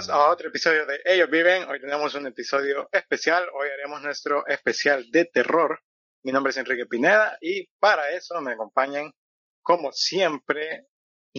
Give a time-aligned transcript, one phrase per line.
[0.00, 1.68] bienvenidos a otro episodio de Ellos Viven.
[1.68, 3.46] Hoy tenemos un episodio especial.
[3.52, 5.82] Hoy haremos nuestro especial de terror.
[6.22, 9.12] Mi nombre es Enrique Pineda y para eso me acompañan,
[9.60, 10.86] como siempre,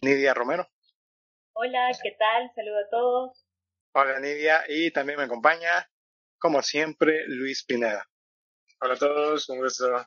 [0.03, 0.67] Nidia Romero.
[1.53, 2.51] Hola, ¿qué tal?
[2.53, 3.47] Saludo a todos.
[3.93, 5.89] Hola Nidia y también me acompaña,
[6.37, 8.07] como siempre, Luis Pineda.
[8.79, 10.05] Hola a todos, un gusto.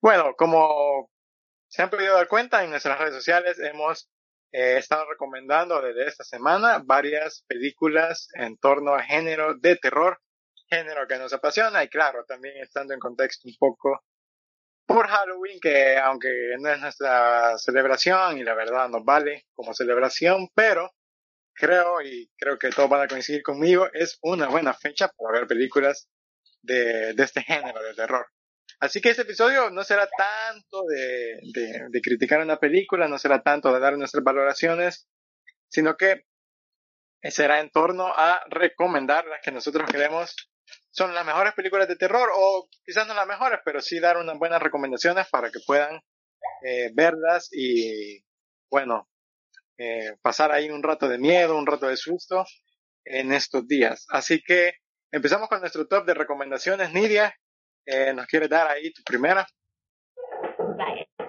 [0.00, 1.10] Bueno, como
[1.68, 4.10] se han podido dar cuenta en nuestras redes sociales, hemos
[4.52, 10.20] he estado recomendando desde esta semana varias películas en torno a género de terror,
[10.68, 14.02] género que nos apasiona y claro, también estando en contexto un poco
[14.86, 20.48] por Halloween, que aunque no es nuestra celebración y la verdad nos vale como celebración,
[20.54, 20.90] pero
[21.52, 25.46] creo y creo que todos van a coincidir conmigo, es una buena fecha para ver
[25.46, 26.08] películas
[26.62, 28.26] de, de este género de terror.
[28.80, 33.80] Así que este episodio no será tanto de, criticar una película, no será tanto de
[33.80, 35.08] dar nuestras valoraciones,
[35.68, 36.24] sino que
[37.22, 40.36] será en torno a recomendar las que nosotros creemos
[40.90, 44.38] son las mejores películas de terror, o quizás no las mejores, pero sí dar unas
[44.38, 46.00] buenas recomendaciones para que puedan
[46.64, 48.24] eh, verlas y,
[48.70, 49.08] bueno,
[49.78, 52.44] eh, pasar ahí un rato de miedo, un rato de susto
[53.04, 54.06] en estos días.
[54.08, 54.72] Así que
[55.12, 56.92] empezamos con nuestro top de recomendaciones.
[56.92, 57.34] Nidia,
[57.88, 59.46] eh, ¿Nos quieres dar ahí tu primera?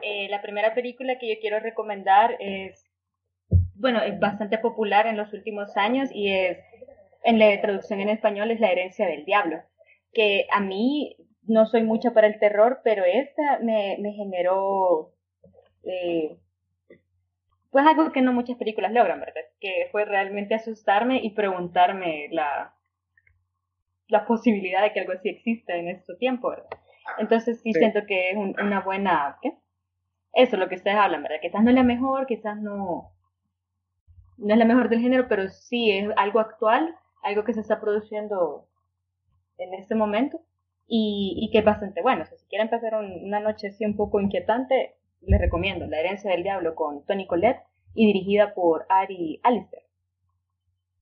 [0.02, 2.86] Eh, la primera película que yo quiero recomendar es,
[3.76, 6.58] bueno, es bastante popular en los últimos años y es,
[7.24, 9.62] en la traducción en español es La herencia del diablo,
[10.14, 15.14] que a mí no soy mucha para el terror, pero esta me, me generó,
[15.84, 16.38] eh,
[17.72, 19.42] pues algo que no muchas películas logran, ¿verdad?
[19.60, 22.74] Que fue realmente asustarme y preguntarme la,
[24.10, 26.70] la posibilidad de que algo así exista en este tiempo, ¿verdad?
[27.18, 29.54] Entonces sí, siento que es una buena, ¿qué?
[30.34, 31.38] Eso es lo que ustedes hablan, ¿verdad?
[31.42, 33.12] Quizás no es la mejor, quizás no,
[34.38, 37.80] no es la mejor del género, pero sí es algo actual, algo que se está
[37.80, 38.68] produciendo
[39.58, 40.42] en este momento
[40.88, 42.24] y, y que es bastante bueno.
[42.24, 46.32] O sea, si quieren pasar una noche así un poco inquietante, les recomiendo La herencia
[46.32, 47.62] del diablo con Tony Collette
[47.94, 49.84] y dirigida por Ari Alister.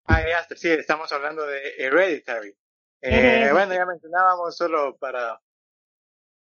[0.06, 2.56] Ari Alister, sí, estamos hablando de Hereditary.
[3.02, 5.40] Eh, bueno, ya mencionábamos solo para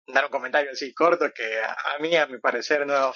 [0.06, 3.12] dar un comentario así corto que a, mí, a mi parecer, no,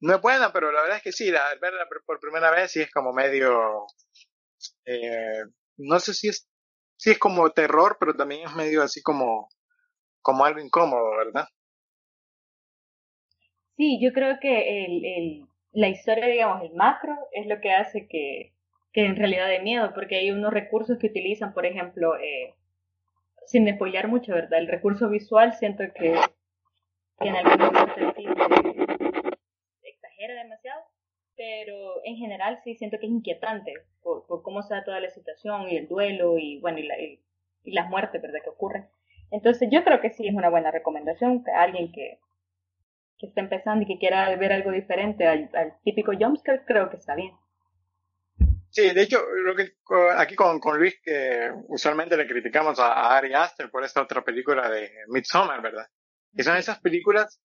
[0.00, 2.80] no es buena, pero la verdad es que sí, la, verla por primera vez sí
[2.80, 3.86] es como medio,
[4.84, 5.42] eh,
[5.76, 6.48] no sé si es,
[6.96, 9.48] si es como terror, pero también es medio así como,
[10.22, 11.46] como algo incómodo, ¿verdad?
[13.76, 18.08] Sí, yo creo que el, el, la historia, digamos, el macro es lo que hace
[18.08, 18.52] que,
[18.92, 22.54] que en realidad de miedo, porque hay unos recursos que utilizan, por ejemplo, eh,
[23.48, 24.58] sin despojar mucho, ¿verdad?
[24.58, 26.14] El recurso visual siento que,
[27.20, 28.36] en algunos sentidos
[29.82, 30.82] exagera demasiado,
[31.34, 33.72] pero en general sí siento que es inquietante
[34.02, 37.00] por, por cómo se da toda la situación y el duelo y, bueno, y, la,
[37.00, 37.20] y,
[37.64, 38.40] las muertes, ¿verdad?
[38.44, 38.88] Que ocurren.
[39.30, 42.18] Entonces yo creo que sí es una buena recomendación que alguien que,
[43.18, 46.96] que está empezando y que quiera ver algo diferente al, al típico jumpscare, creo que
[46.96, 47.32] está bien.
[48.78, 49.72] Sí, de hecho, lo que
[50.16, 54.70] aquí con, con Luis, que usualmente le criticamos a, Ari Aster por esta otra película
[54.70, 55.88] de Midsommar, ¿verdad?
[56.32, 57.40] Que son esas películas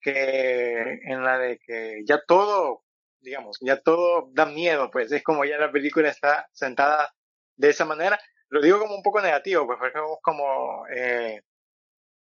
[0.00, 2.84] que en la de que ya todo,
[3.20, 7.12] digamos, ya todo da miedo, pues es como ya la película está sentada
[7.56, 8.18] de esa manera.
[8.48, 11.42] Lo digo como un poco negativo, pues porque es como eh,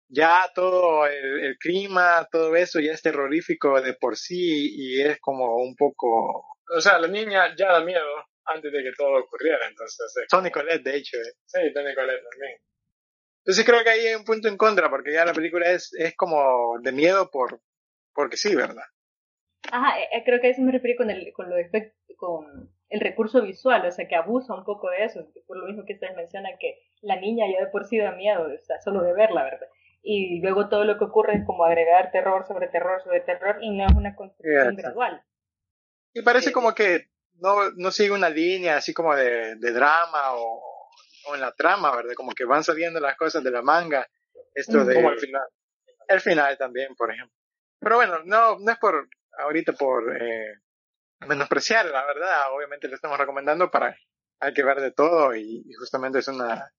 [0.08, 5.20] ya todo el, el clima, todo eso ya es terrorífico de por sí y es
[5.20, 6.44] como un poco...
[6.76, 10.12] O sea, la niña ya da miedo antes de que todo ocurriera, entonces...
[10.28, 11.16] Tony Colette, de hecho.
[11.16, 11.32] Eh.
[11.46, 12.60] Sí, Tony Colette también.
[13.38, 16.14] Entonces creo que ahí hay un punto en contra, porque ya la película es, es
[16.16, 17.60] como de miedo por
[18.18, 18.82] porque sí, ¿verdad?
[19.70, 21.56] Ajá, eh, eh, creo que a eso me refiero con el, con, lo
[22.16, 25.84] con el recurso visual, o sea, que abusa un poco de eso, por lo mismo
[25.84, 29.02] que ustedes mencionan que la niña ya de por sí da miedo, o sea, solo
[29.02, 29.68] de verla, ¿verdad?
[30.02, 33.70] Y luego todo lo que ocurre es como agregar terror sobre terror sobre terror y
[33.70, 35.22] no es una construcción gradual.
[36.12, 37.06] Y parece como que
[37.40, 40.62] no, no sigue una línea así como de, de drama o,
[41.26, 42.14] o, en la trama, ¿verdad?
[42.14, 44.06] Como que van saliendo las cosas de la manga.
[44.54, 44.94] Esto de...
[44.94, 45.46] Como el final.
[46.06, 47.36] El final también, por ejemplo.
[47.80, 49.08] Pero bueno, no, no es por
[49.38, 50.54] ahorita por eh,
[51.26, 52.52] menospreciar, la verdad.
[52.52, 53.96] Obviamente le estamos recomendando para
[54.40, 56.72] hay que ver de todo y, justamente es una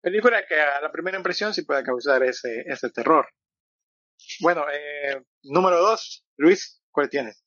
[0.00, 3.28] película que a la primera impresión sí puede causar ese, ese terror.
[4.40, 7.44] Bueno, eh, número dos, Luis, ¿cuál tienes?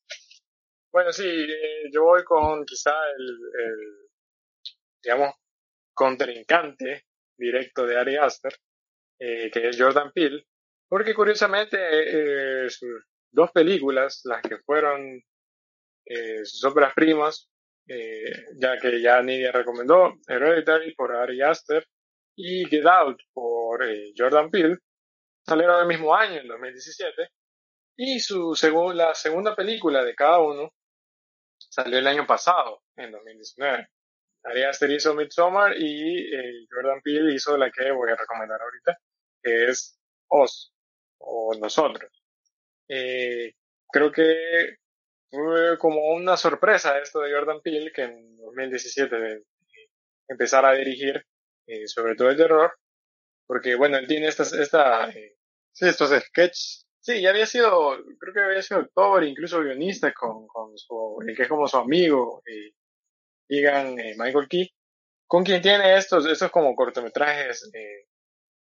[0.98, 4.08] Bueno, sí, eh, yo voy con quizá el, el,
[5.00, 5.32] digamos,
[5.94, 7.04] contrincante
[7.38, 8.52] directo de Ari Aster,
[9.20, 10.44] eh, que es Jordan Peele,
[10.88, 11.78] porque curiosamente
[12.64, 15.22] eh, sus dos películas, las que fueron
[16.42, 17.48] sus obras primas,
[17.86, 21.86] eh, ya que ya Nidia recomendó Hereditary por Ari Aster
[22.34, 24.78] y Get Out por eh, Jordan Peele,
[25.46, 27.28] salieron el mismo año, en 2017,
[27.98, 28.52] y su
[28.94, 30.72] la segunda película de cada uno
[31.68, 33.88] salió el año pasado, en 2019.
[34.44, 38.98] Ari Aster hizo Midsommar y eh, Jordan Peele hizo la que voy a recomendar ahorita,
[39.42, 39.98] que es
[40.28, 40.72] Oz,
[41.18, 42.10] o Nosotros.
[42.88, 43.52] Eh,
[43.90, 44.76] creo que
[45.30, 49.44] fue como una sorpresa esto de Jordan Peele, que en 2017
[50.28, 51.24] empezara a dirigir
[51.66, 52.78] eh, sobre todo el terror,
[53.46, 55.36] porque bueno, él tiene estas, esta, eh,
[55.72, 56.86] sí, estos sketches.
[57.08, 61.34] Sí, ya había sido, creo que había sido actor, incluso guionista con, con su, el
[61.34, 62.74] que es como su amigo, eh,
[63.48, 64.70] Egan eh, Michael Key,
[65.26, 68.08] con quien tiene estos, estos como cortometrajes eh,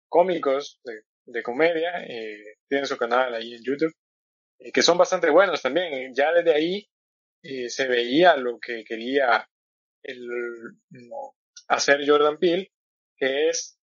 [0.08, 0.81] cómicos
[1.26, 3.94] de, comedia, eh, tiene su canal ahí en YouTube,
[4.72, 6.12] que son bastante buenos también.
[6.12, 6.88] Ya desde ahí
[7.69, 9.48] se veía lo que quería
[10.02, 10.28] el,
[11.69, 12.72] hacer Jordan Peele,
[13.16, 13.78] que es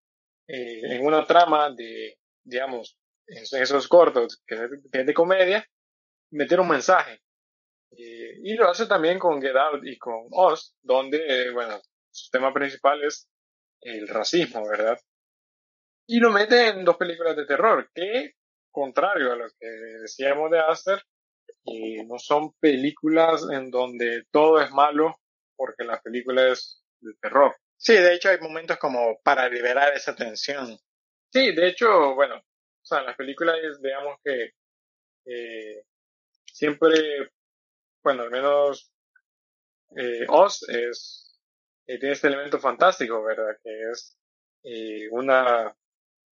[0.46, 2.98] en una trama de, digamos,
[3.32, 4.56] esos cortos que
[4.92, 5.66] es de comedia,
[6.32, 7.22] meter un mensaje.
[7.92, 11.82] y lo hace también con Get Out y con Oz, donde, bueno,
[12.12, 13.28] su tema principal es
[13.82, 15.00] el racismo, ¿verdad?
[16.08, 18.34] Y lo mete en dos películas de terror, que,
[18.70, 21.02] contrario a lo que decíamos de Aster,
[21.64, 25.20] y no son películas en donde todo es malo
[25.56, 27.56] porque la película es de terror.
[27.78, 30.78] Sí, de hecho hay momentos como para liberar esa tensión.
[31.32, 32.42] Sí, de hecho, bueno,
[32.82, 34.52] o sea, las películas, digamos que
[35.26, 35.84] eh,
[36.46, 37.32] siempre,
[38.04, 38.92] bueno, al menos
[39.96, 41.40] eh, Oz es,
[41.88, 43.58] eh, tiene este elemento fantástico, ¿verdad?
[43.64, 44.18] Que es
[44.64, 45.76] eh, una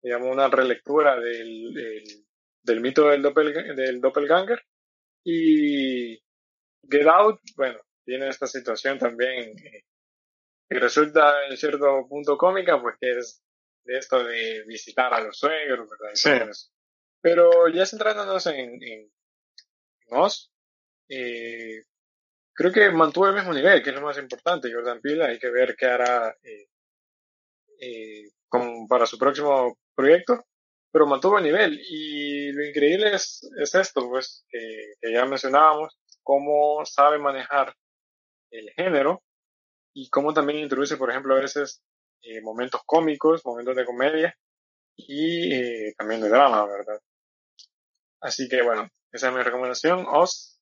[0.04, 1.74] digamos, una relectura del,
[2.62, 4.62] del, mito del, doppel, del doppelganger.
[5.24, 6.18] Y
[6.90, 9.86] Get Out, bueno, tiene esta situación también eh,
[10.70, 13.42] que resulta en cierto punto cómica, pues que es
[13.84, 16.14] de esto de visitar a los suegros, ¿verdad?
[16.14, 16.70] Sí.
[17.22, 19.10] Pero ya centrándonos en, en,
[20.10, 20.52] Oz,
[21.10, 21.84] eh,
[22.54, 24.72] creo que mantuvo el mismo nivel, que es lo más importante.
[24.72, 26.68] Jordan Peele, hay que ver qué hará eh,
[27.80, 30.46] eh, como para su próximo proyecto,
[30.92, 31.80] pero mantuvo el nivel.
[31.90, 37.76] Y lo increíble es, es esto, pues, que, ya mencionábamos, cómo sabe manejar
[38.52, 39.24] el género
[39.94, 41.82] y cómo también introduce, por ejemplo, a veces
[42.24, 44.38] eh, momentos cómicos, momentos de comedia
[44.96, 47.02] y eh, también de drama, ¿verdad?
[48.22, 50.06] Así que bueno, esa es mi recomendación.
[50.08, 50.58] Oz.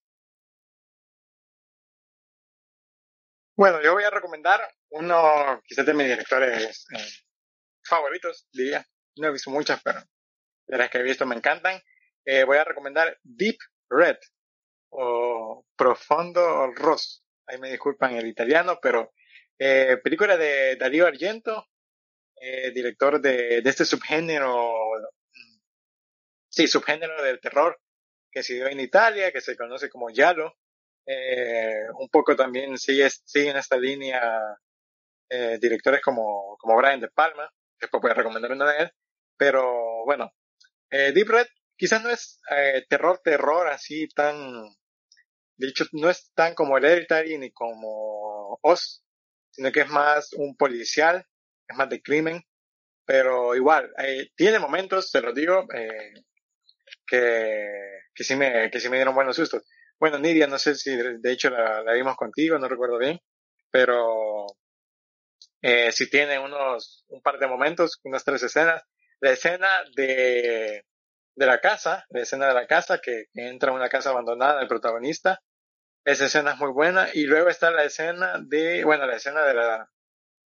[3.55, 4.59] Bueno, yo voy a recomendar
[4.89, 7.23] uno, quizás de mis directores eh,
[7.83, 8.83] favoritos, diría.
[9.17, 10.01] No he visto muchas, pero
[10.65, 11.79] de las que he visto me encantan.
[12.45, 13.57] Voy a recomendar Deep
[13.89, 14.17] Red
[14.89, 17.21] o Profondo Rosso.
[17.45, 19.11] Ahí me disculpan el italiano, pero
[19.63, 21.67] eh, película de Darío Argento,
[22.35, 24.73] eh, director de, este subgénero,
[26.49, 27.79] sí, subgénero del terror
[28.31, 30.55] que se dio en Italia, que se conoce como Yalo.
[31.05, 34.19] Eh, un poco también sigue, sigue en esta línea
[35.29, 37.47] eh, directores como, como Brian De Palma,
[37.79, 38.91] después voy a recomendar una de él,
[39.37, 40.31] pero bueno,
[40.89, 42.41] Deep Red quizás no es
[42.89, 44.35] terror, terror así tan,
[45.57, 49.03] de hecho no es tan como Hereditary ni como Oz,
[49.61, 51.23] sino que es más un policial,
[51.67, 52.41] es más de crimen,
[53.05, 56.13] pero igual, eh, tiene momentos, te lo digo, eh,
[57.05, 57.69] que,
[58.11, 59.61] que, sí me, que sí me dieron buenos sustos.
[59.99, 63.19] Bueno, Nidia, no sé si de hecho la, vimos contigo, no recuerdo bien,
[63.69, 64.47] pero
[65.61, 68.81] eh, si tiene unos, un par de momentos, unas tres escenas,
[69.19, 70.85] la escena de,
[71.35, 74.67] de la casa, la escena de la casa que, entra a una casa abandonada el
[74.67, 75.39] protagonista,
[76.05, 79.53] esa escena es muy buena y luego está la escena de, bueno, la escena de
[79.53, 79.89] la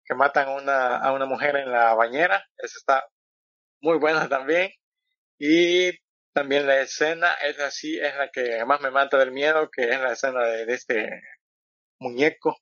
[0.05, 3.09] que matan a una, a una mujer en la bañera, esa está
[3.81, 4.71] muy buena también
[5.39, 5.93] y
[6.33, 10.01] también la escena es así, es la que más me mata del miedo, que es
[10.01, 11.23] la escena de, de este
[11.99, 12.57] muñeco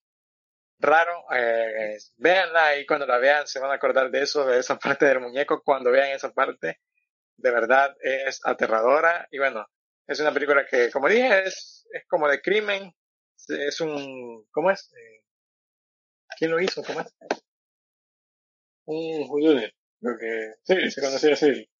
[0.80, 1.24] raro.
[1.32, 5.06] Eh, véanla y cuando la vean se van a acordar de eso, de esa parte
[5.06, 5.62] del muñeco.
[5.62, 6.80] Cuando vean esa parte,
[7.36, 9.28] de verdad es aterradora.
[9.30, 9.66] Y bueno,
[10.06, 12.92] es una película que, como dije, es, es como de crimen.
[13.48, 14.92] Es un, ¿cómo es?
[14.92, 15.24] Eh,
[16.38, 16.82] ¿Quién lo hizo?
[16.82, 17.14] ¿Cómo es?
[18.86, 19.68] Un judío,
[20.00, 21.70] creo que, sí, se conocía así.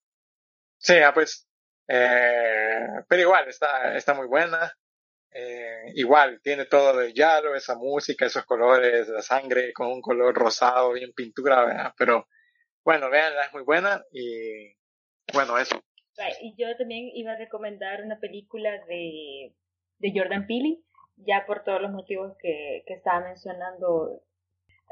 [0.79, 1.49] Sí, ah, pues,
[1.89, 4.73] eh, pero igual, está, está muy buena.
[5.33, 10.35] Eh, igual, tiene todo de yalo, esa música, esos colores, la sangre con un color
[10.35, 11.95] rosado, bien pintura, ¿verdad?
[11.97, 12.27] pero
[12.85, 14.75] bueno, veanla, es muy buena y
[15.33, 15.81] bueno, eso.
[16.43, 19.52] Y yo también iba a recomendar una película de,
[19.99, 20.79] de Jordan Peele
[21.26, 24.23] ya por todos los motivos que, que estaba mencionando,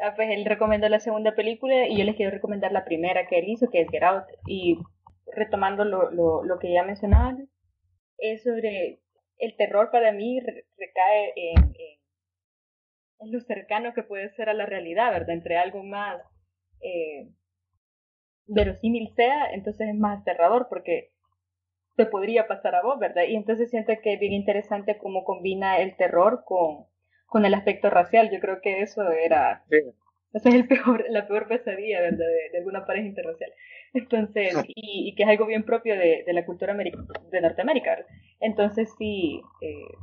[0.03, 3.39] ah, pues él recomendó la segunda película y yo les quiero recomendar la primera que
[3.39, 4.25] él hizo, que es Get Out.
[4.47, 4.79] Y
[5.33, 7.37] retomando lo, lo, lo que ya mencionaba,
[8.19, 9.01] es sobre
[9.39, 11.75] el terror para mí recae en,
[13.21, 15.31] en, lo cercano que puede ser a la realidad, ¿verdad?
[15.31, 16.21] Entre algo más
[16.81, 17.29] eh,
[18.49, 21.11] verosímil sea, entonces es más aterrador porque
[21.97, 23.25] te podría pasar a vos, ¿verdad?
[23.29, 26.87] Y entonces siento que es bien interesante cómo combina el terror con,
[27.27, 28.31] con el aspecto racial.
[28.31, 29.65] Yo creo que eso era...
[30.35, 32.27] Esa es el peor, la peor pesadilla, ¿verdad?
[32.53, 33.51] De, alguna pareja interracial.
[33.95, 38.07] Entonces, y, y, que es algo bien propio de, de la cultura de Norteamérica, ¿verdad?
[38.39, 39.95] Entonces sí, eh,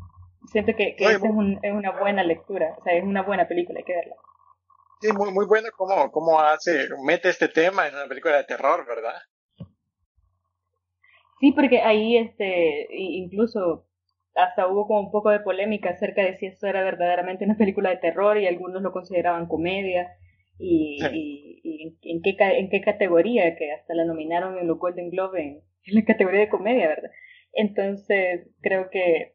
[0.52, 3.80] siento que, que es, un, es, una buena lectura, o sea, es una buena película,
[3.80, 4.16] hay que verla.
[5.02, 8.86] Sí, muy, muy bueno cómo, cómo hace, mete este tema en una película de terror,
[8.88, 9.22] ¿verdad?
[11.40, 13.86] Sí, porque ahí este, incluso
[14.36, 17.90] hasta hubo como un poco de polémica acerca de si esto era verdaderamente una película
[17.90, 20.10] de terror y algunos lo consideraban comedia
[20.58, 25.42] y, y, en, qué, en qué categoría, que hasta la nominaron en los Golden Globe
[25.42, 27.12] en, en la categoría de comedia, ¿verdad?
[27.54, 29.34] Entonces, creo que,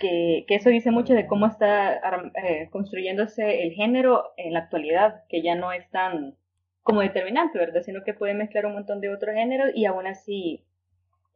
[0.00, 2.00] que, eso dice mucho de cómo está
[2.42, 6.36] eh, construyéndose el género en la actualidad, que ya no es tan
[6.82, 7.82] como determinante, ¿verdad?
[7.82, 10.64] Sino que puede mezclar un montón de otros géneros y aún así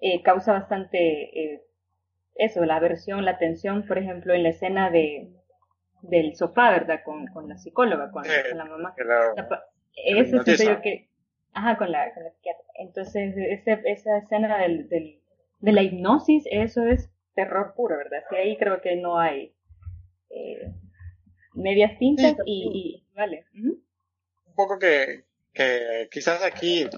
[0.00, 1.62] eh, causa bastante eh,
[2.34, 5.32] eso, la aversión, la tensión, por ejemplo, en la escena de
[6.02, 7.00] del sofá, ¿verdad?
[7.04, 8.94] Con, con la psicóloga, con, la mamá.
[9.96, 11.08] eso siento yo que...
[11.52, 12.64] Ajá, con la, con la psiquiatra.
[12.74, 15.18] Entonces, ese, esa escena del, del
[15.60, 18.24] de la hipnosis, eso es terror puro, ¿verdad?
[18.28, 19.54] Que ahí creo que no hay
[20.30, 20.72] eh,
[21.54, 23.46] medias tintas y, vale.
[23.54, 26.88] Un poco que, que quizás aquí,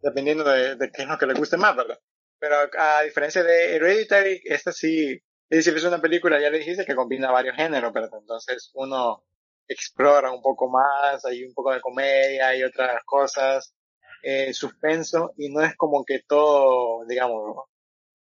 [0.00, 1.98] dependiendo de, qué es lo que le guste más, ¿verdad?
[2.38, 5.20] Pero a, diferencia de Hereditary, esta sí,
[5.50, 9.24] es decir, es una película, ya le dijiste, que combina varios géneros, pero entonces uno
[9.66, 13.74] explora un poco más, hay un poco de comedia y otras cosas,
[14.22, 17.64] eh, suspenso, y no es como que todo, digamos,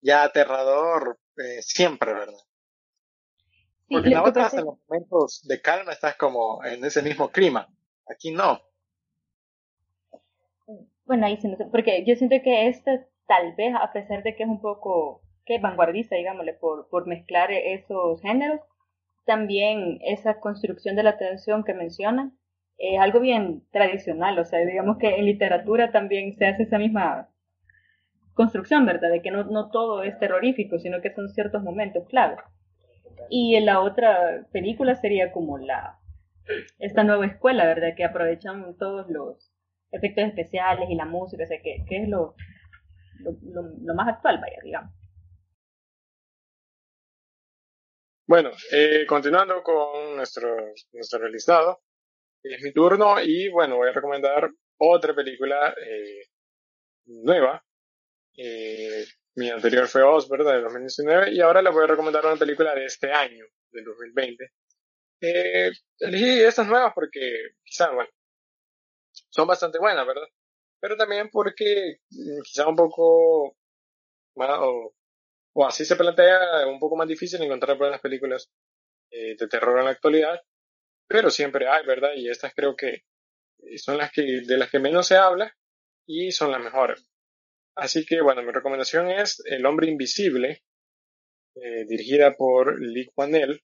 [0.02, 2.40] ya aterrador eh, siempre, ¿verdad?
[3.90, 7.68] Porque en la otra, en los momentos de calma, estás como en ese mismo clima.
[8.08, 8.62] Aquí no.
[11.06, 14.36] Bueno, ahí sí no sé, porque yo siento que esta, tal vez, a pesar de
[14.36, 18.62] que es un poco, que vanguardista, digámosle, por, por mezclar esos géneros,
[19.26, 22.38] también esa construcción de la tensión que mencionan
[22.78, 27.31] es algo bien tradicional, o sea, digamos que en literatura también se hace esa misma
[28.34, 29.12] construcción, ¿verdad?
[29.12, 32.38] De que no, no todo es terrorífico, sino que son ciertos momentos clave.
[33.30, 35.98] Y en la otra película sería como la
[36.80, 37.96] esta nueva escuela, ¿verdad?
[37.96, 39.52] Que aprovechan todos los
[39.92, 42.36] efectos especiales y la música, o sea, que, que es lo,
[43.20, 44.92] lo, lo, más actual, vaya, digamos.
[48.28, 50.56] Bueno, eh, continuando con nuestro,
[50.94, 51.82] nuestro listado,
[52.44, 56.24] es mi turno y bueno, voy a recomendar otra película eh,
[57.06, 57.64] nueva
[58.36, 62.76] eh, mi anterior fue Osberg de 2019 y ahora les voy a recomendar una película
[62.76, 64.52] de este año, del 2020.
[65.22, 68.10] Eh, elegí estas nuevas porque quizá, bueno,
[69.30, 70.28] son bastante buenas, ¿verdad?
[70.80, 73.56] Pero también porque mm, quizá un poco
[74.36, 74.94] más, o,
[75.66, 78.50] así se plantea un poco más difícil encontrar buenas películas
[79.12, 80.42] eh, de terror en la actualidad,
[81.08, 82.12] pero siempre hay, ¿verdad?
[82.16, 83.04] Y estas creo que
[83.78, 85.56] son las que, de las que menos se habla
[86.06, 87.06] y son las mejores.
[87.76, 90.64] Así que bueno, mi recomendación es El hombre invisible,
[91.56, 93.62] eh, dirigida por Lee Kwanel,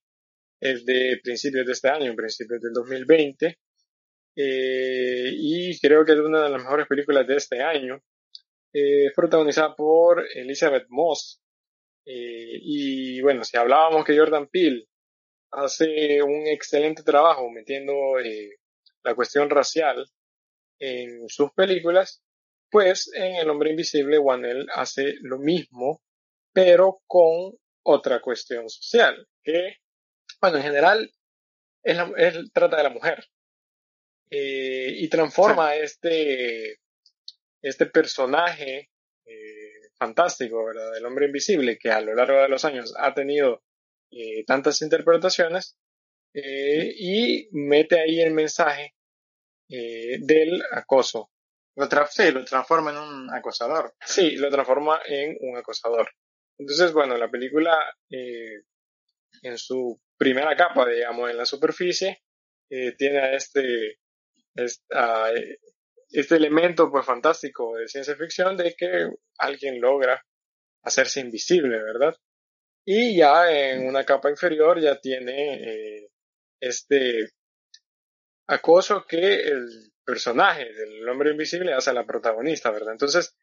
[0.59, 3.57] es de principios de este año, principios del 2020,
[4.35, 8.01] eh, y creo que es una de las mejores películas de este año.
[8.73, 11.41] Eh, protagonizada por Elizabeth Moss.
[12.05, 14.87] y bueno, si hablábamos que Jordan Peele
[15.51, 17.93] hace un excelente trabajo metiendo
[19.03, 20.05] la cuestión racial
[20.79, 22.21] en sus películas,
[22.69, 26.01] pues en El hombre invisible, Wanel hace lo mismo,
[26.53, 29.77] pero con otra cuestión social, que,
[30.41, 31.11] bueno, en general,
[31.83, 33.25] él, trata de la mujer.
[34.29, 36.79] Eh, y transforma este,
[37.61, 38.89] este personaje
[39.25, 40.91] eh, fantástico, ¿verdad?
[40.91, 43.63] Del hombre invisible, que a lo largo de los años ha tenido
[44.11, 45.77] eh, tantas interpretaciones,
[46.33, 48.93] y mete ahí el mensaje
[49.67, 51.31] del acoso
[51.77, 53.93] lo sí, lo transforma en un acosador.
[54.03, 56.09] Sí, lo transforma en un acosador.
[56.57, 57.77] Entonces, bueno, la película
[58.09, 58.63] eh,
[59.43, 62.23] en su primera capa, digamos, en la superficie,
[62.71, 63.99] eh, tiene este,
[64.55, 70.19] este elemento pues fantástico de ciencia ficción de que alguien logra
[70.81, 72.15] hacerse invisible, ¿verdad?
[72.85, 76.09] Y ya en una capa inferior ya tiene eh,
[76.59, 77.29] este
[78.47, 82.93] acoso que el personaje del hombre invisible hace a la protagonista, ¿verdad?
[82.93, 83.35] Entonces,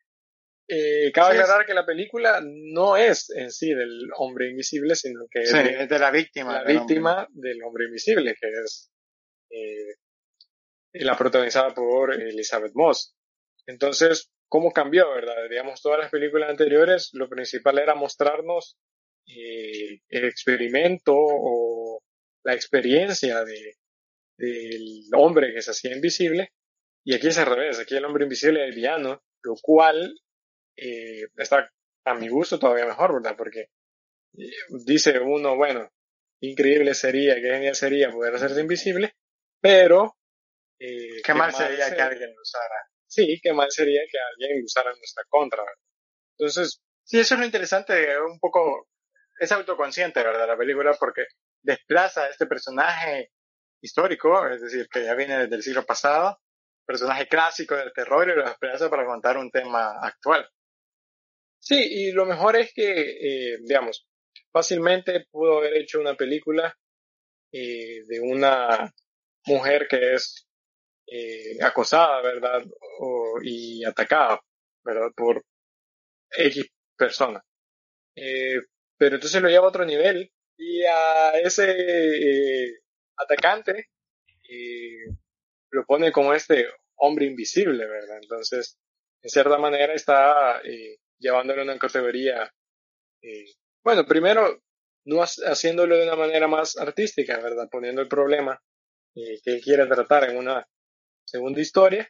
[0.67, 5.43] eh, cabe aclarar que la película no es en sí del hombre invisible, sino que
[5.43, 6.63] es, de, la víctima.
[6.63, 8.91] La víctima del hombre invisible, que es
[9.51, 9.97] eh,
[10.95, 13.15] la protagonizada por Elizabeth Moss.
[13.67, 15.37] Entonces, ¿cómo cambió, verdad?
[15.51, 18.79] Digamos, todas las películas anteriores, lo principal era mostrarnos
[19.27, 22.01] eh, el experimento o
[22.43, 23.77] la experiencia de,
[24.37, 26.53] del hombre que se hacía invisible.
[27.05, 30.15] Y aquí es al revés, aquí el hombre invisible es el villano, lo cual
[30.77, 31.71] eh, está
[32.05, 33.37] a mi gusto todavía mejor, ¿verdad?
[33.37, 33.69] Porque
[34.39, 34.51] eh,
[34.87, 35.91] dice uno, bueno,
[36.41, 39.15] increíble sería, qué genial sería poder hacerse invisible,
[39.61, 40.17] pero...
[40.79, 42.75] Eh, qué, mal, sería que alguien lo usara.
[43.07, 45.83] Sí, qué mal sería que alguien lo usara en nuestra contra, ¿verdad?
[46.39, 46.81] Entonces...
[47.07, 48.89] Sí, eso es lo interesante, un poco,
[49.39, 50.49] es autoconsciente, ¿verdad?
[50.49, 51.27] La película, porque
[51.63, 53.31] desplaza a este personaje
[53.85, 56.41] histórico, es decir, que ya viene desde el siglo pasado,
[56.87, 60.49] personaje clásico del terror y lo desplaza para contar un tema actual.
[61.61, 64.07] Sí, y lo mejor es que, eh, digamos,
[64.53, 66.75] fácilmente pudo haber hecho una película
[67.53, 68.93] eh, de una
[69.47, 70.47] mujer que es
[71.07, 72.63] eh, acosada, ¿verdad?
[73.43, 74.41] Y atacada,
[74.83, 75.11] ¿verdad?
[75.15, 75.45] Por
[76.31, 77.43] X persona.
[78.97, 82.84] pero entonces lo lleva a otro nivel y a ese
[83.17, 83.89] atacante
[85.71, 88.19] lo pone como este hombre invisible, ¿verdad?
[88.23, 88.79] Entonces,
[89.23, 90.61] en cierta manera está
[91.19, 92.53] llevándolo a una categoría,
[93.23, 93.47] eh,
[93.83, 94.63] bueno, primero,
[95.07, 97.69] no haciéndolo de una manera más artística, ¿verdad?
[97.71, 98.61] Poniendo el problema
[99.15, 100.67] eh, que quiere tratar en una
[101.25, 102.09] segunda historia.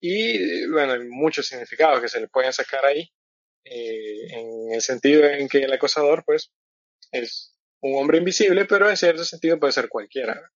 [0.00, 3.08] Y bueno, hay muchos significados que se le pueden sacar ahí,
[3.64, 6.52] eh, en el sentido en que el acosador, pues,
[7.10, 10.50] es un hombre invisible, pero en cierto sentido puede ser cualquiera.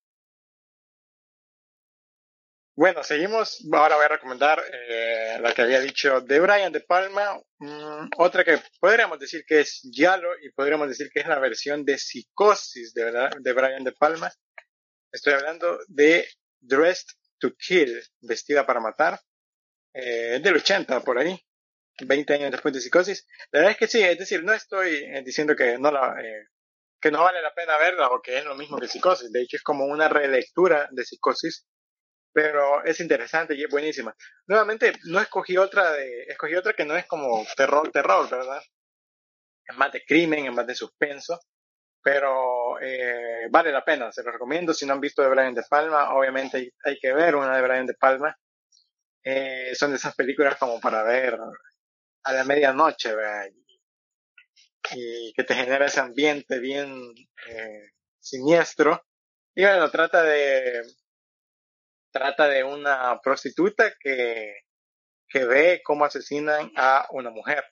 [2.75, 3.63] Bueno, seguimos.
[3.71, 7.39] Ahora voy a recomendar eh, la que había dicho de Brian De Palma.
[7.59, 11.85] Mm, otra que podríamos decir que es Yalo y podríamos decir que es la versión
[11.85, 14.31] de Psicosis de, Brian De Palma.
[15.11, 16.27] Estoy hablando de
[16.59, 19.19] Dressed to Kill, vestida para matar.
[19.93, 21.39] Eh, del 80 por ahí.
[21.99, 23.27] 20 años después de Psicosis.
[23.51, 26.47] La verdad es que sí, es decir, no estoy eh, diciendo que no la, eh,
[27.01, 29.31] que no vale la pena verla o que es lo mismo que Psicosis.
[29.31, 31.65] De hecho, es como una relectura de Psicosis
[32.33, 34.15] pero es interesante y es buenísima.
[34.47, 38.61] Nuevamente, no escogí otra de, escogí otra que no es como terror, terror, ¿verdad?
[39.65, 41.39] Es más de crimen, es más de suspenso,
[42.01, 44.73] pero eh, vale la pena, se lo recomiendo.
[44.73, 47.85] Si no han visto de Brian De Palma, obviamente hay, que ver una de Brian
[47.85, 48.35] De Palma.
[49.23, 51.37] Eh, son de esas películas como para ver
[52.23, 53.49] a la medianoche, ¿verdad?
[54.93, 57.13] Y, que te genera ese ambiente bien
[57.47, 59.03] eh, siniestro.
[59.55, 60.81] Y bueno, trata de
[62.11, 64.53] trata de una prostituta que,
[65.29, 67.63] que ve cómo asesinan a una mujer.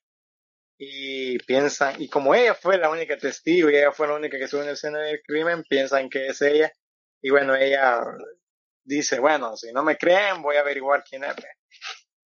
[0.77, 4.45] Y piensan, y como ella fue la única testigo y ella fue la única que
[4.45, 6.71] estuvo en el escena del crimen, piensan que es ella.
[7.21, 8.01] Y bueno, ella
[8.85, 11.35] dice, bueno, si no me creen, voy a averiguar quién es.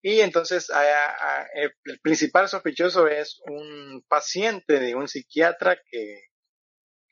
[0.01, 0.69] Y entonces
[1.53, 6.21] el principal sospechoso es un paciente de un psiquiatra que,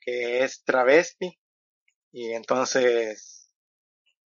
[0.00, 1.38] que es travesti.
[2.12, 3.46] Y entonces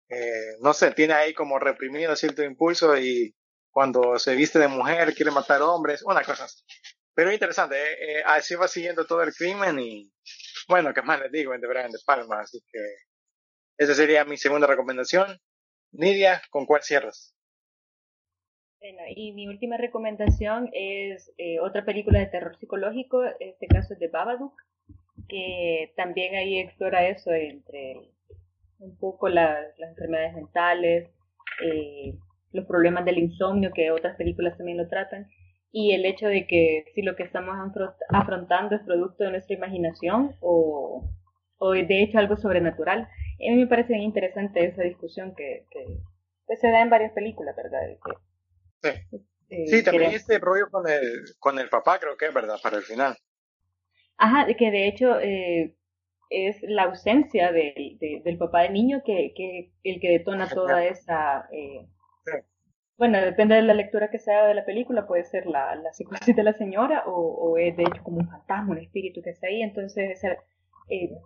[0.10, 3.36] eh, no sé, tiene ahí como reprimido cierto impulso y
[3.70, 6.48] cuando se viste de mujer quiere matar hombres, una cosa.
[7.14, 10.12] Pero interesante, eh, eh, así va siguiendo todo el crimen y
[10.68, 11.54] bueno, ¿qué más les digo?
[11.54, 12.80] En de Brian de Palma, así que
[13.78, 15.40] esa sería mi segunda recomendación.
[15.92, 17.36] Nidia, ¿con cuál cierras?
[18.80, 24.08] Bueno, y mi última recomendación es otra película de terror psicológico, este caso es de
[24.08, 24.54] Babadook,
[25.28, 28.12] que también ahí explora eso entre
[28.80, 31.10] un poco las enfermedades mentales,
[31.63, 32.15] eh,
[32.52, 35.28] los problemas del insomnio, que otras películas también lo tratan,
[35.72, 37.56] y el hecho de que si lo que estamos
[38.10, 41.04] afrontando es producto de nuestra imaginación o,
[41.58, 43.02] o de hecho algo sobrenatural.
[43.02, 47.56] A mí me parece bien interesante esa discusión que, que, se da en varias películas,
[47.56, 47.82] ¿verdad?
[48.82, 48.89] Sí.
[49.50, 52.78] Eh, sí, también este rollo con el, con el papá creo que es verdad, para
[52.78, 53.18] el final.
[54.18, 55.76] Ajá, que de hecho eh,
[56.30, 61.48] es la ausencia de, del papá del niño que, que el que detona toda esa...
[61.52, 61.88] Eh,
[62.98, 65.94] bueno, depende de la lectura que se haga de la película, puede ser la, la
[65.94, 69.30] psicosis de la señora o, o, es de hecho como un fantasma, un espíritu que
[69.30, 69.62] está ahí.
[69.62, 70.22] Entonces,
[70.89, 71.18] eh,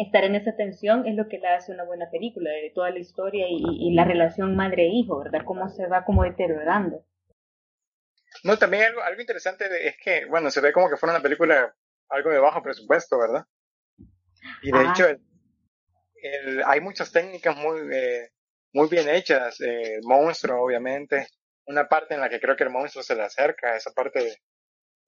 [0.00, 2.98] estar en esa tensión es lo que le hace una buena película, de toda la
[2.98, 5.42] historia y, y la relación madre-hijo, ¿verdad?
[5.44, 7.04] Cómo se va como deteriorando.
[8.44, 11.74] No, también algo, algo interesante es que, bueno, se ve como que fuera una película
[12.08, 13.44] algo de bajo presupuesto, ¿verdad?
[14.62, 14.90] Y de ah.
[14.90, 15.06] hecho,
[16.66, 18.30] hay muchas técnicas muy, eh,
[18.72, 19.60] muy bien hechas.
[19.60, 21.28] Eh, el monstruo, obviamente.
[21.66, 24.40] Una parte en la que creo que el monstruo se le acerca, esa parte,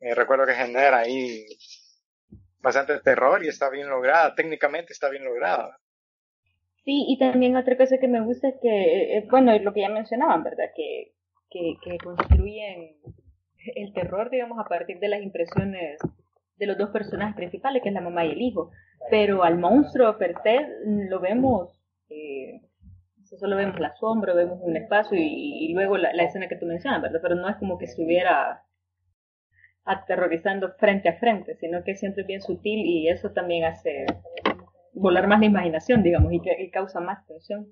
[0.01, 1.45] eh, recuerdo que genera ahí
[2.63, 5.79] bastante terror y está bien lograda, técnicamente está bien lograda.
[6.85, 10.43] Sí, y también otra cosa que me gusta es que, bueno, lo que ya mencionaban,
[10.43, 10.71] ¿verdad?
[10.75, 11.13] Que,
[11.49, 12.97] que, que construyen
[13.77, 15.99] el terror, digamos, a partir de las impresiones
[16.57, 18.71] de los dos personajes principales, que es la mamá y el hijo.
[19.11, 20.67] Pero al monstruo per se
[21.09, 22.61] lo vemos, eh,
[23.25, 27.21] solo vemos la sombra, vemos un espacio y, luego la, escena que tú mencionas, ¿verdad?
[27.23, 28.63] Pero no es como que estuviera
[29.85, 34.07] aterrorizando frente a frente, sino que siempre es bien sutil y eso también hace
[34.95, 37.69] volar más la imaginación, digamos, y, y causa más tensión.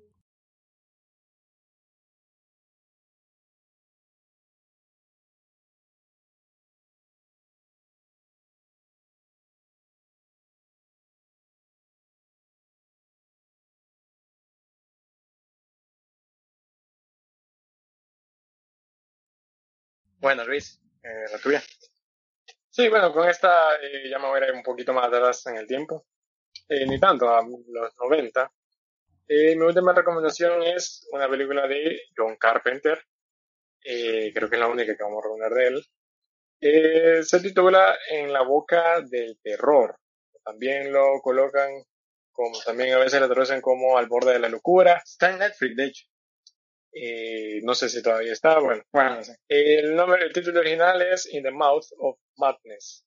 [20.21, 21.61] Bueno, Luis, eh, la tuya.
[22.71, 25.57] Sí, bueno, con esta eh, ya me voy a ir un poquito más atrás en
[25.57, 26.05] el tiempo.
[26.69, 28.51] Eh, ni tanto, a los 90.
[29.27, 33.03] mi última recomendación es una película de John Carpenter.
[33.83, 37.25] creo que es la única que vamos a recomendar de él.
[37.25, 39.97] se titula En la boca del terror.
[40.43, 41.83] También lo colocan
[42.31, 45.01] como también a veces lo traducen como Al borde de la locura.
[45.03, 46.05] Está en Netflix, de hecho.
[46.93, 48.83] Eh, no sé si todavía está, bueno.
[48.91, 53.05] bueno El nombre, el título original es In the Mouth of Madness.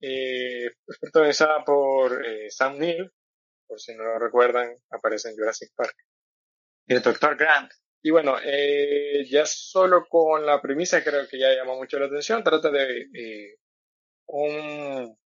[0.00, 3.10] Eh, protagonizada por eh, Sam Neill,
[3.66, 5.94] por si no lo recuerdan, aparece en Jurassic Park.
[6.86, 7.36] Y el Dr.
[7.36, 7.72] Grant.
[8.02, 12.42] Y bueno, eh, ya solo con la premisa creo que ya llama mucho la atención.
[12.42, 13.56] Trata de eh,
[14.26, 15.16] un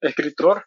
[0.00, 0.66] escritor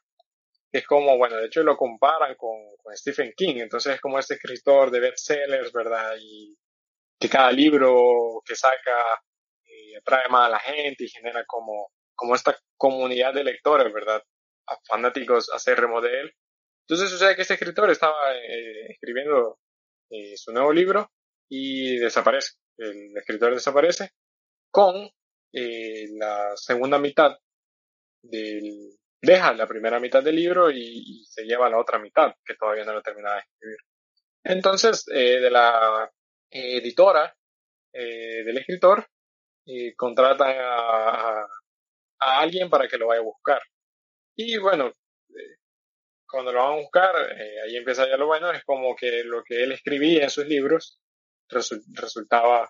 [0.71, 4.17] que es como, bueno, de hecho lo comparan con, con Stephen King, entonces es como
[4.17, 6.15] este escritor de bestsellers, ¿verdad?
[6.19, 6.57] Y
[7.21, 9.21] que cada libro que saca
[9.63, 14.23] eh, atrae más a la gente y genera como, como esta comunidad de lectores, ¿verdad?
[14.67, 16.33] A fanáticos acérrimos de él.
[16.87, 19.59] Entonces sucede que este escritor estaba eh, escribiendo
[20.09, 21.11] eh, su nuevo libro
[21.47, 22.53] y desaparece.
[22.77, 24.09] El escritor desaparece
[24.71, 25.09] con
[25.53, 27.37] la segunda mitad
[28.23, 28.97] del...
[29.21, 32.93] Deja la primera mitad del libro y, se lleva la otra mitad, que todavía no
[32.93, 33.77] lo terminaba de escribir.
[34.43, 36.09] Entonces, de la
[36.51, 37.35] editora
[37.93, 39.07] eh, del escritor
[39.65, 43.61] y contratan a, a, alguien para que lo vaya a buscar.
[44.35, 45.57] Y bueno, eh,
[46.27, 49.43] cuando lo van a buscar, eh, ahí empieza ya lo bueno, es como que lo
[49.43, 50.99] que él escribía en sus libros
[51.49, 52.69] resultaba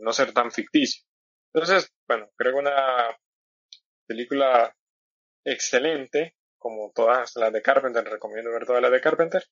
[0.00, 1.02] no ser tan ficticio.
[1.54, 3.16] Entonces, bueno, creo que una
[4.06, 4.74] película
[5.44, 9.44] excelente, como todas las de Carpenter, recomiendo ver todas las de Carpenter.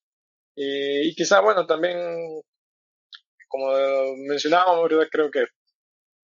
[0.57, 2.43] y quizá, bueno, también
[3.55, 5.45] como mencionábamos, creo que,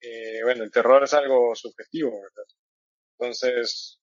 [0.01, 2.43] eh, bueno, el terror es algo subjetivo, ¿verdad?
[3.19, 4.01] Entonces,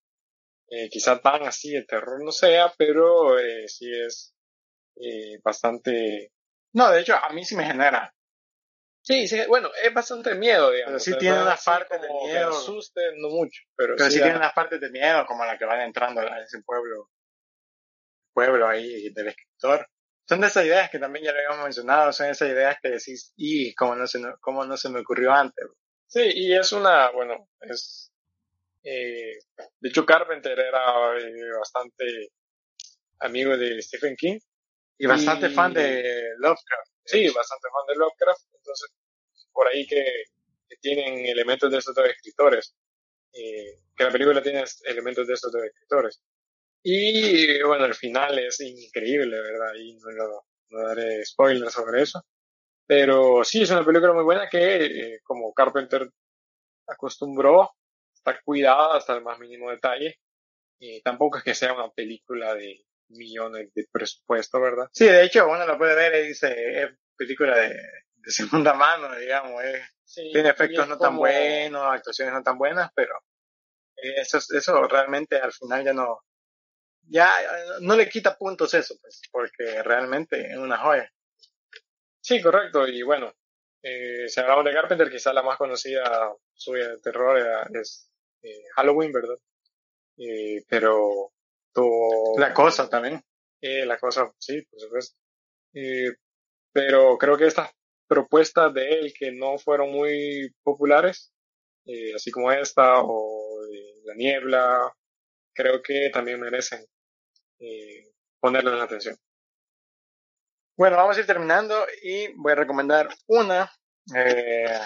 [0.69, 4.33] eh, quizá tan así el terror no sea, pero eh, sí es
[5.01, 6.31] eh, bastante...
[6.73, 8.15] No, de hecho, a mí sí me genera.
[9.03, 11.05] Sí, sí, bueno, es bastante miedo, digamos.
[11.05, 12.51] Pero sí tiene unas partes de miedo.
[12.51, 15.65] Que asuste, no mucho, pero, pero sí, tiene unas partes de miedo, como la que
[15.65, 17.11] van entrando a ese pueblo,
[18.33, 19.89] pueblo ahí del escritor
[20.27, 23.33] son de esas ideas que también ya lo habíamos mencionado, son esas ideas que decís,
[23.37, 25.67] y cómo no se, cómo no se me ocurrió antes.
[26.07, 28.13] Sí, y es una, bueno, es,
[28.83, 29.39] eh,
[29.81, 32.31] de hecho Carpenter era eh, bastante
[33.21, 34.39] amigo de Stephen King.
[34.99, 36.91] Y bastante fan de Lovecraft.
[37.05, 38.91] Sí, bastante fan de Lovecraft, entonces
[39.53, 40.05] por ahí que,
[40.81, 42.75] tienen elementos de esos dos escritores,
[43.33, 46.21] eh, que la película tiene elementos de esos dos escritores.
[46.89, 49.75] Y bueno, el final es increíble, ¿verdad?
[49.75, 52.25] Y no, no daré spoilers sobre eso.
[52.87, 56.09] Pero sí, es una película muy buena que, eh, como Carpenter
[56.87, 57.73] acostumbró,
[58.15, 60.21] está cuidada hasta el más mínimo detalle.
[60.79, 64.89] Y tampoco es que sea una película de millones de presupuesto, ¿verdad?
[64.93, 69.13] Sí, de hecho, uno la puede ver y dice, es película de, de segunda mano,
[69.17, 69.61] digamos.
[70.15, 73.13] tiene efectos no tan buenos, actuaciones no tan buenas, pero
[73.97, 76.21] eso, eso realmente al final ya no,
[77.09, 77.31] ya
[77.81, 81.11] no le quita puntos eso, pues, porque realmente es una joya.
[82.21, 83.33] Sí, correcto, y bueno,
[83.83, 87.39] eh, si hablamos de Carpenter, quizá la más conocida suya de terror
[87.73, 88.11] es
[88.43, 89.37] eh, Halloween, ¿verdad?
[90.19, 91.33] Eh, pero
[92.39, 93.23] La cosa también.
[93.61, 95.17] Eh, la cosa, sí, por supuesto.
[95.75, 96.13] Eh,
[96.73, 97.71] pero creo que estas
[98.09, 101.33] propuestas de él que no fueron muy populares,
[102.15, 103.61] así como esta, o
[104.05, 104.93] La Niebla,
[105.55, 106.85] creo que también merecen
[107.59, 109.17] eh, ponerles atención.
[110.77, 113.71] Bueno, vamos a ir terminando y voy a recomendar una,
[114.15, 114.79] eh,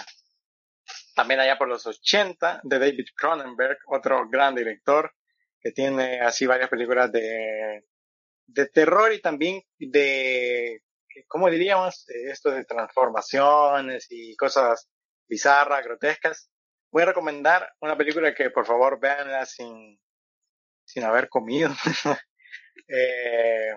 [1.15, 5.13] también allá por los 80, de David Cronenberg, otro gran director
[5.59, 7.83] que tiene así varias películas de,
[8.47, 10.81] de terror y también de,
[11.27, 12.05] ¿cómo diríamos?
[12.07, 14.89] Esto de transformaciones y cosas
[15.27, 16.49] bizarras, grotescas.
[16.91, 19.99] Voy a recomendar una película que por favor veanla sin,
[20.85, 21.69] sin haber comido,
[22.87, 23.75] eh,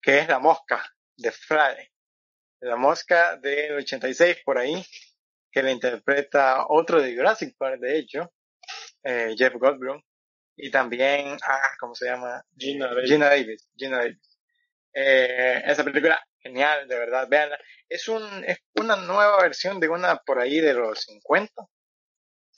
[0.00, 0.82] que es La Mosca
[1.16, 1.88] de Friday.
[2.60, 4.84] La Mosca del 86 por ahí,
[5.50, 8.32] que le interpreta otro de Jurassic Park, de hecho,
[9.02, 10.00] eh, Jeff Goldblum,
[10.56, 12.42] y también, ah, ¿cómo se llama?
[12.56, 13.10] Gina Davis.
[13.10, 13.68] Gina Davis.
[13.76, 14.38] Gina Davis.
[14.94, 17.58] Eh, esa película, genial, de verdad, veanla.
[17.88, 21.52] Es, un, es una nueva versión de una por ahí de los 50.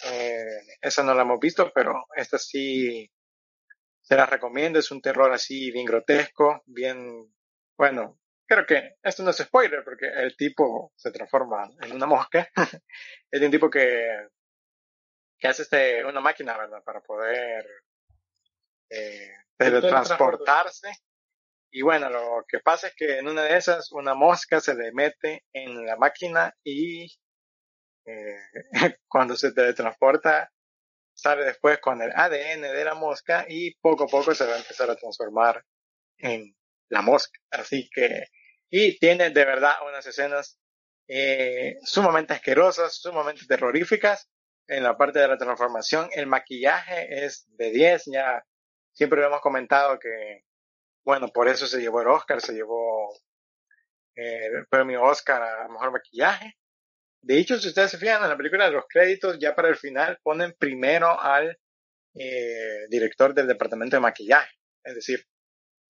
[0.04, 3.10] Eh, esa no la hemos visto, pero esta sí
[4.08, 4.78] se la recomiendo.
[4.78, 7.30] Es un terror así bien grotesco, bien,
[7.76, 12.48] bueno, creo que esto no es spoiler porque el tipo se transforma en una mosca.
[13.30, 14.28] es de un tipo que,
[15.38, 16.82] que hace este, una máquina, ¿verdad?
[16.82, 17.66] Para poder
[18.88, 20.90] eh, teletransportarse.
[21.70, 24.90] Y bueno, lo que pasa es que en una de esas una mosca se le
[24.92, 27.04] mete en la máquina y
[28.06, 28.38] eh,
[29.06, 30.50] cuando se teletransporta
[31.18, 34.58] sale después con el ADN de la mosca y poco a poco se va a
[34.58, 35.64] empezar a transformar
[36.18, 36.54] en
[36.88, 37.40] la mosca.
[37.50, 38.26] Así que,
[38.70, 40.60] y tiene de verdad unas escenas
[41.08, 44.30] eh, sumamente asquerosas, sumamente terroríficas
[44.68, 46.08] en la parte de la transformación.
[46.12, 48.44] El maquillaje es de 10, ya
[48.92, 50.44] siempre hemos comentado que,
[51.04, 53.12] bueno, por eso se llevó el Oscar, se llevó
[54.14, 56.56] eh, el premio Oscar a mejor maquillaje.
[57.22, 60.18] De hecho, si ustedes se fijan en la película los créditos, ya para el final
[60.22, 61.58] ponen primero al
[62.14, 64.54] eh, director del departamento de maquillaje.
[64.84, 65.26] Es decir,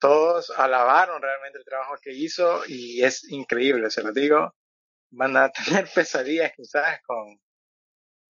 [0.01, 4.55] todos alabaron realmente el trabajo que hizo y es increíble, se lo digo.
[5.11, 7.39] Van a tener pesadillas quizás con,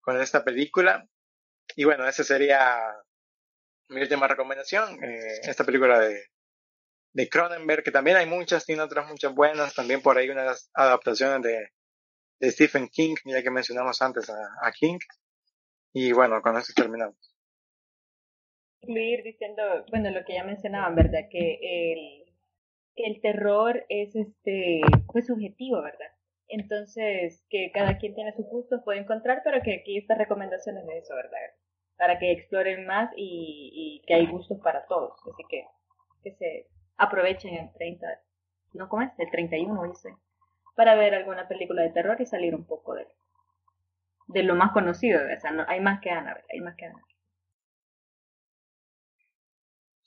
[0.01, 1.07] con esta película.
[1.77, 2.79] Y bueno, esa sería
[3.89, 6.27] mi última recomendación, eh, esta película de,
[7.15, 11.43] de Cronenberg, que también hay muchas, tiene otras muchas buenas, también por ahí unas adaptaciones
[11.43, 11.71] de,
[12.41, 14.99] de Stephen King, ya que mencionamos antes a, King.
[15.93, 17.17] Y bueno, con eso terminamos.
[18.81, 21.29] Incluir diciendo, bueno, lo que ya mencionaban, ¿verdad?
[21.31, 22.35] Que el,
[22.97, 24.81] el terror es este,
[25.13, 26.13] pues subjetivo, ¿verdad?
[26.47, 30.99] Entonces, que cada quien tiene su gusto, puede encontrar, pero que aquí estas recomendaciones de
[30.99, 31.39] eso, ¿verdad?
[31.99, 35.19] para que exploren más y, que hay gustos para todos.
[35.27, 35.67] Así que
[36.23, 38.07] que se aprovechen el 30,
[38.75, 39.11] ¿no cómo es?
[39.19, 40.15] El 31, dice,
[40.79, 43.09] para ver alguna película de terror y salir un poco de,
[44.29, 45.21] de lo más conocido.
[45.21, 47.03] O sea, no, hay más que ganar, hay más que ganar.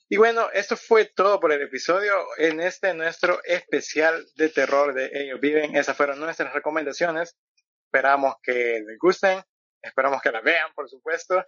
[0.08, 5.10] Y bueno, esto fue todo por el episodio en este nuestro especial de terror de
[5.12, 5.76] Ellos Viven.
[5.76, 7.36] Esas fueron nuestras recomendaciones.
[7.84, 9.42] Esperamos que les gusten.
[9.82, 11.44] Esperamos que la vean, por supuesto,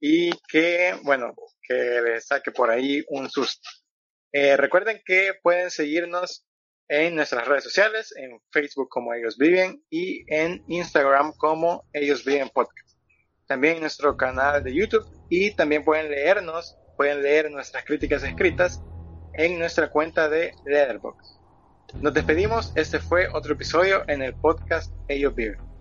[0.00, 1.32] y que, bueno,
[1.62, 3.70] que les saque por ahí un susto.
[4.32, 6.44] Eh, recuerden que pueden seguirnos
[6.88, 12.50] en nuestras redes sociales, en Facebook como Ellos Viven y en Instagram como Ellos Viven
[12.50, 12.98] Podcast.
[13.46, 18.82] También en nuestro canal de YouTube y también pueden leernos, pueden leer nuestras críticas escritas
[19.34, 21.40] en nuestra cuenta de Letterboxd.
[22.00, 25.73] Nos despedimos, este fue otro episodio en el podcast Ellos Viven.